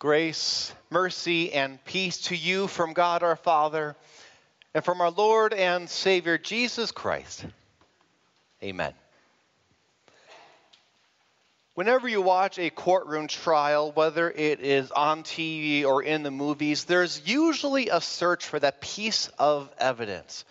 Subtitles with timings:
[0.00, 3.94] Grace, mercy, and peace to you from God our Father
[4.72, 7.44] and from our Lord and Savior Jesus Christ.
[8.62, 8.94] Amen.
[11.74, 16.84] Whenever you watch a courtroom trial, whether it is on TV or in the movies,
[16.84, 20.46] there's usually a search for that piece of evidence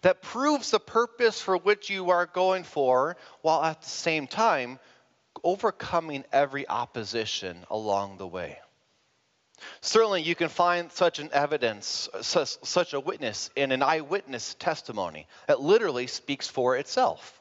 [0.00, 4.78] that proves the purpose for which you are going for, while at the same time
[5.42, 8.58] overcoming every opposition along the way.
[9.80, 15.60] Certainly, you can find such an evidence, such, a witness in an eyewitness testimony that
[15.60, 17.40] literally speaks for itself.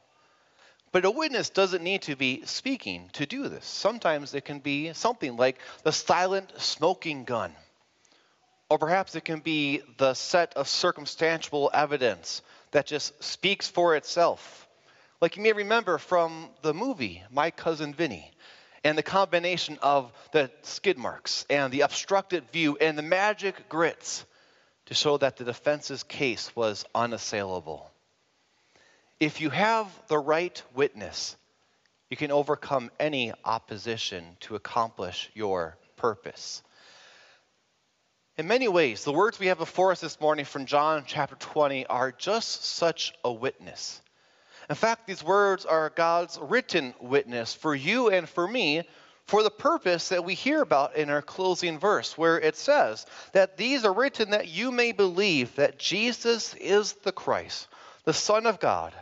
[0.92, 3.66] But a witness doesn't need to be speaking to do this.
[3.66, 7.56] Sometimes it can be something like the silent smoking gun.
[8.70, 12.42] Or perhaps it can be the set of circumstantial evidence
[12.72, 14.68] that just speaks for itself.
[15.22, 18.32] Like you may remember from the movie My Cousin Vinny,
[18.84, 24.26] and the combination of the skid marks and the obstructed view and the magic grits
[24.88, 27.90] to show that the defense's case was unassailable.
[29.20, 31.38] If you have the right witness,
[32.10, 36.62] you can overcome any opposition to accomplish your purpose.
[38.38, 41.86] In many ways, the words we have before us this morning from John chapter 20
[41.86, 44.02] are just such a witness.
[44.70, 48.84] In fact, these words are God's written witness for you and for me
[49.26, 53.58] for the purpose that we hear about in our closing verse, where it says that
[53.58, 57.68] these are written that you may believe that Jesus is the Christ,
[58.04, 58.94] the Son of God,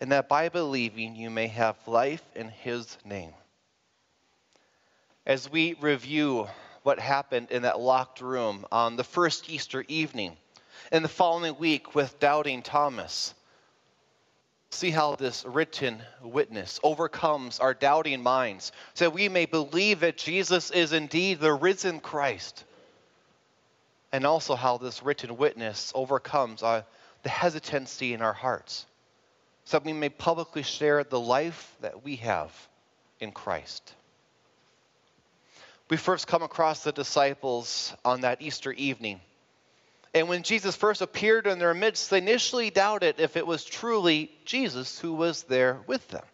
[0.00, 3.34] and that by believing you may have life in his name.
[5.26, 6.48] As we review
[6.82, 10.36] what happened in that locked room on the first Easter evening,
[10.90, 13.34] and the following week with doubting Thomas,
[14.74, 20.70] see how this written witness overcomes our doubting minds so we may believe that Jesus
[20.70, 22.64] is indeed the risen Christ.
[24.12, 26.84] And also how this written witness overcomes our,
[27.22, 28.84] the hesitancy in our hearts
[29.64, 32.52] so that we may publicly share the life that we have
[33.20, 33.94] in Christ.
[35.88, 39.20] We first come across the disciples on that Easter evening
[40.14, 44.30] and when Jesus first appeared in their midst, they initially doubted if it was truly
[44.44, 46.24] Jesus who was there with them.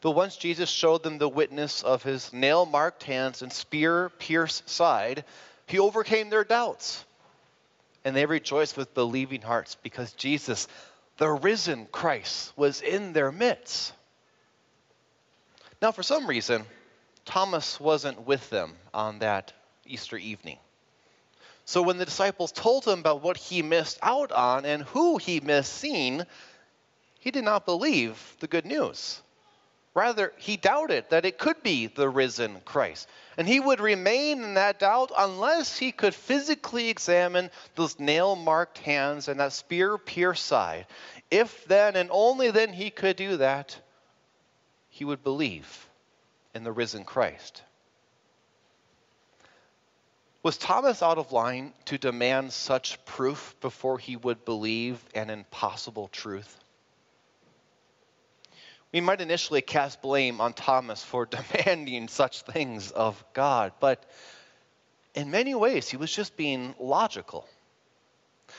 [0.00, 4.68] But once Jesus showed them the witness of his nail marked hands and spear pierced
[4.68, 5.24] side,
[5.66, 7.04] he overcame their doubts.
[8.04, 10.66] And they rejoiced with believing hearts because Jesus,
[11.16, 13.92] the risen Christ, was in their midst.
[15.82, 16.64] Now, for some reason,
[17.24, 19.52] Thomas wasn't with them on that
[19.84, 20.58] Easter evening.
[21.68, 25.40] So when the disciples told him about what he missed out on and who he
[25.40, 26.22] missed seeing,
[27.20, 29.20] he did not believe the good news.
[29.92, 33.06] Rather, he doubted that it could be the risen Christ.
[33.36, 38.78] And he would remain in that doubt unless he could physically examine those nail marked
[38.78, 40.86] hands and that spear pierced side.
[41.30, 43.78] If then and only then he could do that,
[44.88, 45.86] he would believe
[46.54, 47.62] in the risen Christ.
[50.42, 56.08] Was Thomas out of line to demand such proof before he would believe an impossible
[56.08, 56.56] truth?
[58.92, 61.26] We might initially cast blame on Thomas for
[61.64, 64.04] demanding such things of God, but
[65.14, 67.48] in many ways, he was just being logical.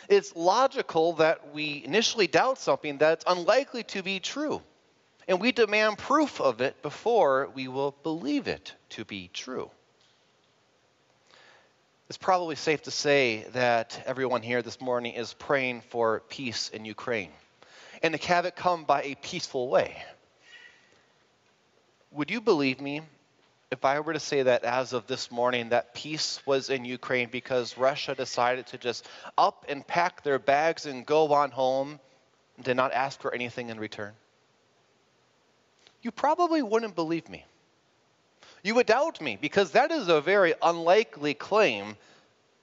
[0.09, 4.61] It's logical that we initially doubt something that's unlikely to be true,
[5.29, 9.71] and we demand proof of it before we will believe it to be true.
[12.09, 16.83] It's probably safe to say that everyone here this morning is praying for peace in
[16.83, 17.29] Ukraine
[18.01, 19.95] and to have it come by a peaceful way.
[22.09, 23.03] Would you believe me
[23.69, 27.29] if I were to say that as of this morning that peace was in Ukraine
[27.31, 31.99] because Russia decided to just up and pack their bags and go on home
[32.55, 34.13] and did not ask for anything in return?
[36.01, 37.45] You probably wouldn't believe me
[38.63, 41.95] you would doubt me because that is a very unlikely claim,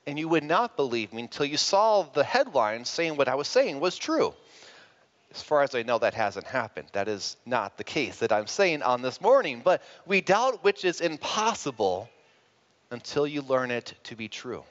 [0.06, 3.48] and you would not believe me until you saw the headlines saying what I was
[3.48, 4.34] saying was true.
[5.34, 6.88] As far as I know, that hasn't happened.
[6.92, 9.60] That is not the case that I'm saying on this morning.
[9.62, 12.08] But we doubt which is impossible
[12.90, 14.64] until you learn it to be true.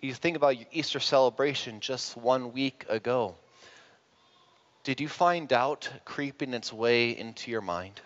[0.00, 3.34] You think about your Easter celebration just one week ago.
[4.84, 8.00] Did you find doubt creeping its way into your mind?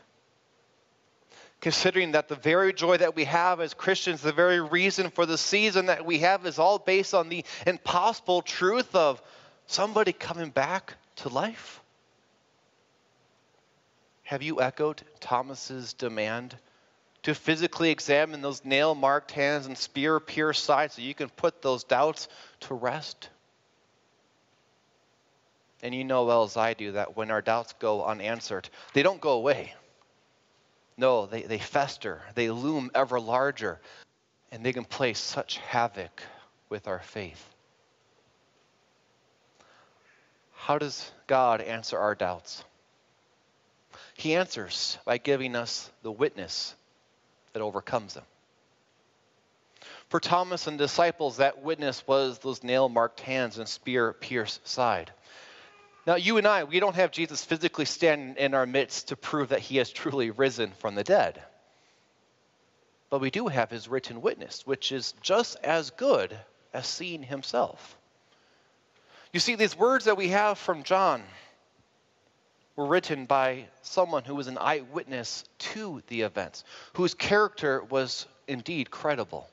[1.60, 5.38] Considering that the very joy that we have as Christians, the very reason for the
[5.38, 9.22] season that we have, is all based on the impossible truth of
[9.66, 11.80] somebody coming back to life?
[14.22, 16.56] Have you echoed Thomas's demand
[17.24, 21.60] to physically examine those nail marked hands and spear pierced side so you can put
[21.60, 22.28] those doubts
[22.60, 23.28] to rest?
[25.82, 29.20] And you know well as I do that when our doubts go unanswered, they don't
[29.20, 29.74] go away.
[31.00, 33.80] No, they, they fester, they loom ever larger,
[34.52, 36.22] and they can play such havoc
[36.68, 37.42] with our faith.
[40.52, 42.62] How does God answer our doubts?
[44.14, 46.74] He answers by giving us the witness
[47.54, 48.24] that overcomes them.
[50.10, 55.10] For Thomas and disciples, that witness was those nail marked hands and spear pierced side.
[56.06, 59.50] Now, you and I, we don't have Jesus physically standing in our midst to prove
[59.50, 61.42] that he has truly risen from the dead.
[63.10, 66.36] But we do have his written witness, which is just as good
[66.72, 67.96] as seeing himself.
[69.32, 71.22] You see, these words that we have from John
[72.76, 76.64] were written by someone who was an eyewitness to the events,
[76.94, 79.48] whose character was indeed credible.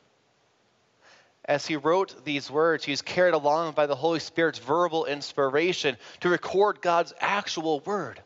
[1.47, 5.97] As he wrote these words, he was carried along by the Holy Spirit's verbal inspiration
[6.19, 8.21] to record God's actual word.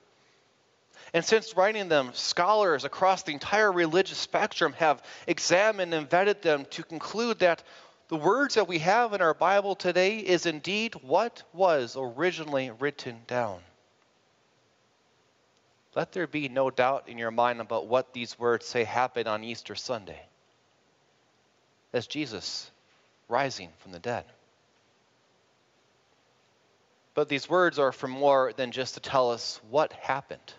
[1.13, 6.65] And since writing them, scholars across the entire religious spectrum have examined and vetted them
[6.71, 7.63] to conclude that
[8.07, 13.21] the words that we have in our Bible today is indeed what was originally written
[13.27, 13.59] down.
[15.95, 19.43] Let there be no doubt in your mind about what these words say happened on
[19.43, 20.21] Easter Sunday.
[21.93, 22.71] As Jesus
[23.31, 24.25] rising from the dead.
[27.13, 30.53] But these words are for more than just to tell us what happened.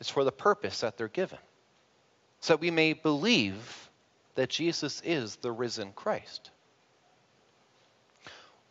[0.00, 1.38] It's for the purpose that they're given.
[2.40, 3.90] So that we may believe
[4.34, 6.50] that Jesus is the risen Christ.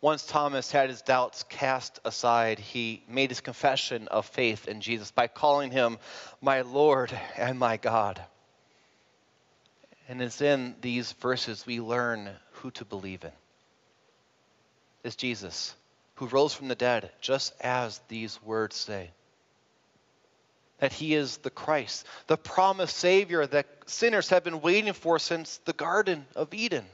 [0.00, 5.10] Once Thomas had his doubts cast aside, he made his confession of faith in Jesus
[5.10, 5.98] by calling him
[6.40, 8.22] my Lord and my God.
[10.08, 13.32] And it's in these verses we learn who to believe in.
[15.02, 15.74] It's Jesus
[16.16, 19.10] who rose from the dead, just as these words say.
[20.78, 25.58] That he is the Christ, the promised Savior that sinners have been waiting for since
[25.64, 26.84] the Garden of Eden.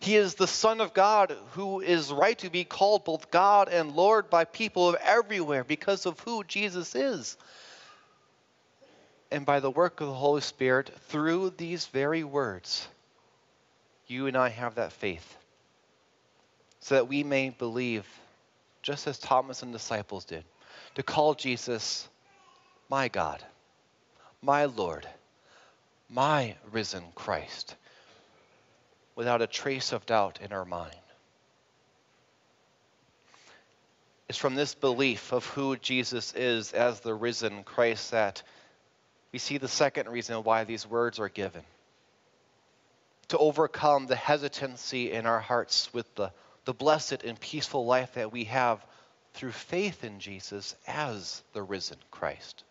[0.00, 3.96] He is the Son of God who is right to be called both God and
[3.96, 7.36] Lord by people of everywhere because of who Jesus is.
[9.30, 12.88] And by the work of the Holy Spirit, through these very words,
[14.06, 15.36] you and I have that faith
[16.80, 18.06] so that we may believe,
[18.82, 20.44] just as Thomas and disciples did,
[20.94, 22.08] to call Jesus
[22.88, 23.44] my God,
[24.40, 25.06] my Lord,
[26.08, 27.76] my risen Christ
[29.14, 30.94] without a trace of doubt in our mind.
[34.28, 38.42] It's from this belief of who Jesus is as the risen Christ that
[39.32, 41.62] we see the second reason why these words are given
[43.28, 46.32] to overcome the hesitancy in our hearts with the,
[46.64, 48.84] the blessed and peaceful life that we have
[49.34, 52.64] through faith in Jesus as the risen Christ.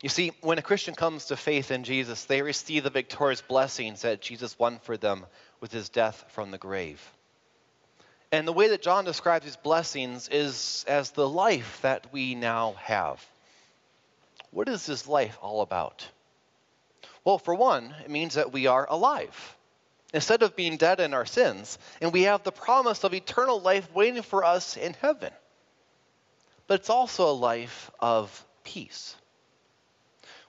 [0.00, 4.02] You see, when a Christian comes to faith in Jesus, they receive the victorious blessings
[4.02, 5.24] that Jesus won for them
[5.60, 7.02] with his death from the grave.
[8.30, 12.74] And the way that John describes these blessings is as the life that we now
[12.78, 13.24] have.
[14.54, 16.08] What is this life all about?
[17.24, 19.56] Well, for one, it means that we are alive
[20.12, 23.92] instead of being dead in our sins, and we have the promise of eternal life
[23.92, 25.32] waiting for us in heaven.
[26.68, 29.16] But it's also a life of peace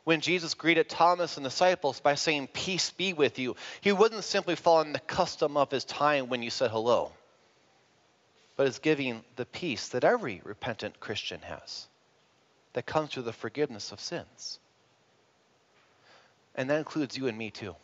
[0.05, 4.55] when Jesus greeted Thomas and disciples by saying, Peace be with you, he wasn't simply
[4.55, 7.11] following the custom of his time when you said hello,
[8.55, 11.87] but is giving the peace that every repentant Christian has
[12.75, 14.59] that comes through the forgiveness of sins.
[16.55, 17.75] And that includes you and me too.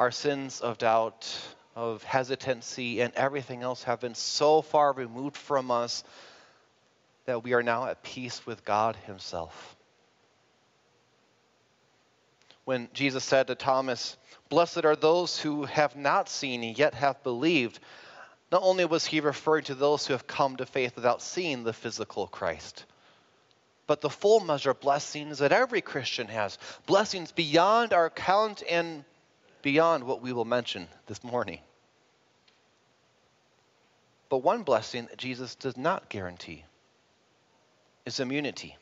[0.00, 1.30] Our sins of doubt,
[1.76, 6.02] of hesitancy, and everything else have been so far removed from us
[7.26, 9.76] that we are now at peace with God Himself
[12.64, 14.16] when Jesus said to Thomas,
[14.48, 17.78] Blessed are those who have not seen and yet have believed.
[18.50, 21.72] Not only was he referring to those who have come to faith without seeing the
[21.72, 22.84] physical Christ,
[23.86, 29.04] but the full measure of blessings that every Christian has blessings beyond our count and
[29.62, 31.60] beyond what we will mention this morning.
[34.28, 36.64] But one blessing that Jesus does not guarantee
[38.06, 38.76] is immunity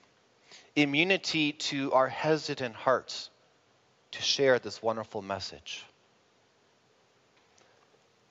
[0.77, 3.31] immunity to our hesitant hearts
[4.13, 5.85] to share this wonderful message.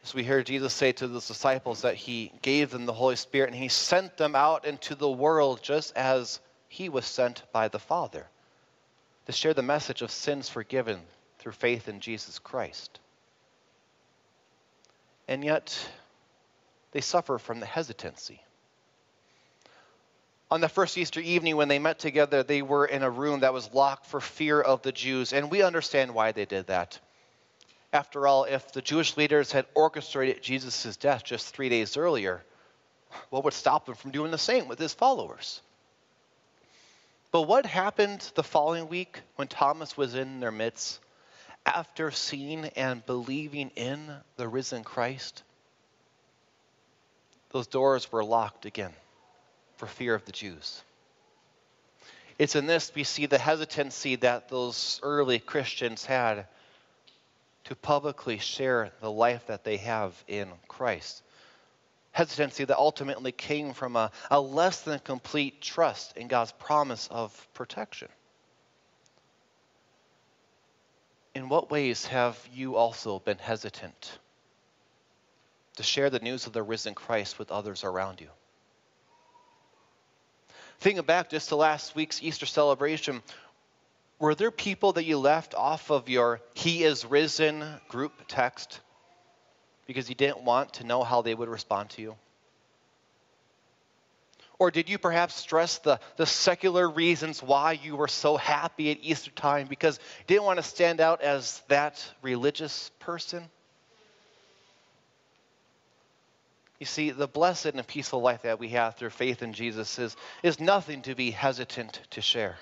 [0.04, 3.50] As we hear Jesus say to the disciples that he gave them the Holy Spirit
[3.50, 7.80] and he sent them out into the world just as he was sent by the
[7.80, 8.28] Father
[9.26, 11.02] to share the message of sins forgiven
[11.40, 13.00] through faith in Jesus Christ.
[15.28, 15.78] And yet,
[16.92, 18.42] they suffer from the hesitancy.
[20.52, 23.54] On the first Easter evening, when they met together, they were in a room that
[23.54, 27.00] was locked for fear of the Jews, and we understand why they did that.
[27.94, 32.44] After all, if the Jewish leaders had orchestrated Jesus' death just three days earlier,
[33.30, 35.62] what would stop them from doing the same with his followers?
[37.32, 41.00] But what happened the following week when Thomas was in their midst
[41.66, 45.44] after seeing and believing in the risen Christ?
[47.52, 48.94] Those doors were locked again
[49.78, 50.84] for fear of the Jews.
[52.40, 56.48] It's in this we see the hesitancy that those early Christians had
[57.66, 61.22] to publicly share the life that they have in Christ.
[62.12, 67.48] Hesitancy that ultimately came from a, a less than complete trust in God's promise of
[67.54, 68.10] protection.
[71.36, 74.20] In what ways have you also been hesitant
[75.78, 78.30] to share the news of the risen Christ with others around you?
[80.80, 83.22] Thinking back just to last week's Easter celebration,
[84.18, 88.80] were there people that you left off of your He is risen group text
[89.90, 92.16] because you didn't want to know how they would respond to you?
[94.60, 99.00] Or did you perhaps stress the, the secular reasons why you were so happy at
[99.02, 103.44] Easter time because you didn't want to stand out as that religious person?
[106.78, 110.16] You see, the blessed and peaceful life that we have through faith in Jesus is,
[110.44, 112.58] is nothing to be hesitant to share.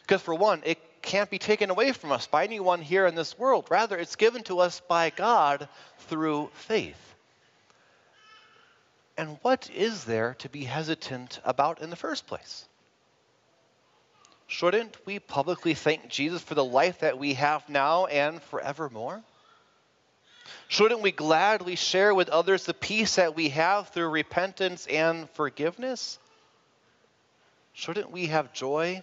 [0.00, 3.38] Because, for one, it can't be taken away from us by anyone here in this
[3.38, 3.66] world.
[3.70, 5.68] Rather, it's given to us by God
[6.08, 7.14] through faith.
[9.16, 12.64] And what is there to be hesitant about in the first place?
[14.46, 19.22] Shouldn't we publicly thank Jesus for the life that we have now and forevermore?
[20.68, 26.18] Shouldn't we gladly share with others the peace that we have through repentance and forgiveness?
[27.72, 29.02] Shouldn't we have joy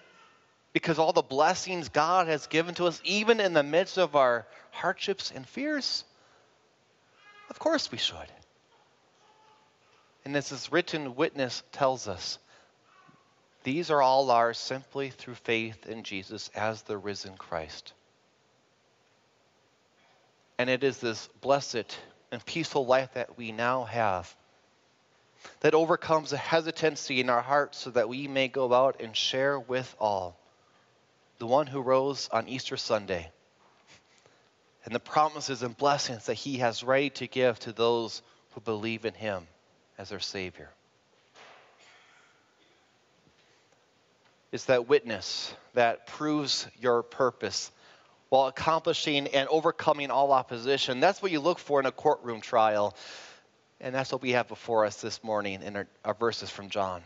[0.77, 4.45] because all the blessings God has given to us, even in the midst of our
[4.69, 6.03] hardships and fears?
[7.49, 8.31] Of course we should.
[10.23, 12.37] And as this written witness tells us,
[13.63, 17.93] these are all ours simply through faith in Jesus as the risen Christ.
[20.59, 21.97] And it is this blessed
[22.31, 24.31] and peaceful life that we now have
[25.61, 29.59] that overcomes the hesitancy in our hearts so that we may go out and share
[29.59, 30.37] with all
[31.39, 33.29] the one who rose on Easter Sunday
[34.85, 39.05] and the promises and blessings that he has ready to give to those who believe
[39.05, 39.47] in him
[39.97, 40.69] as their Savior.
[44.51, 47.71] It's that witness that proves your purpose
[48.29, 50.99] while accomplishing and overcoming all opposition.
[50.99, 52.95] That's what you look for in a courtroom trial.
[53.79, 57.03] And that's what we have before us this morning in our, our verses from John.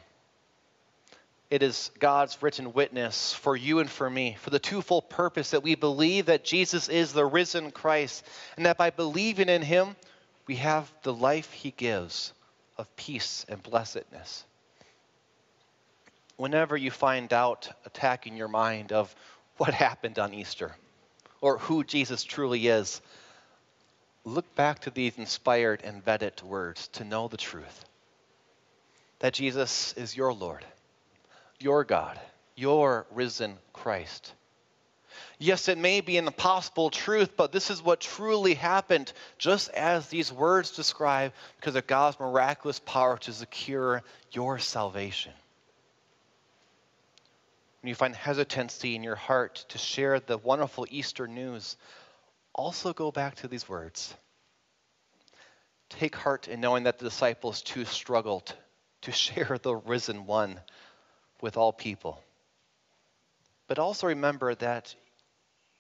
[1.52, 5.64] It is God's written witness for you and for me, for the twofold purpose that
[5.64, 9.98] we believe that Jesus is the risen Christ, and that by believing in him,
[10.48, 12.32] we have the life he gives
[12.78, 14.46] of peace and blessedness.
[16.38, 19.14] Whenever you find doubt attacking your mind of
[19.58, 20.74] what happened on Easter,
[21.42, 23.02] or who Jesus truly is,
[24.24, 27.84] look back to these inspired and vetted words to know the truth.
[29.20, 30.66] That Jesus is your Lord,
[31.62, 32.20] your God,
[32.56, 34.34] your risen Christ.
[35.40, 40.08] Yes, it may be an impossible truth, but this is what truly happened, just as
[40.08, 45.34] these words describe, because of God's miraculous power to secure your salvation
[47.82, 51.78] when you find hesitancy in your heart to share the wonderful Easter news,
[52.54, 54.14] also go back to these words.
[55.90, 58.56] Take heart in knowing that the disciples too struggled
[59.02, 60.60] to share the risen one
[61.42, 62.22] with all people.
[63.68, 64.96] But also remember that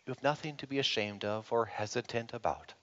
[0.05, 2.73] you have nothing to be ashamed of or hesitant about.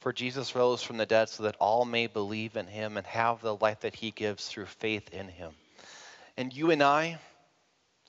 [0.00, 3.40] For Jesus rose from the dead so that all may believe in him and have
[3.40, 5.52] the life that he gives through faith in him.
[6.36, 7.18] And you and I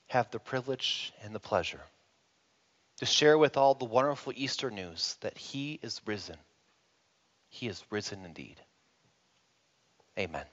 [0.08, 1.80] have the privilege and the pleasure
[3.00, 6.36] to share with all the wonderful Easter news that He is risen.
[7.48, 8.60] He is risen indeed.
[10.18, 10.44] Amen.